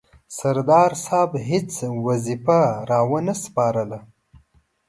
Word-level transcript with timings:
سردار 0.37 0.91
صاحب 1.05 1.31
هیڅ 1.49 1.69
وظیفه 2.07 2.61
را 2.89 2.99
ونه 3.09 3.33
سپارله. 3.43 3.99